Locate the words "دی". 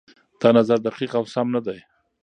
1.65-1.79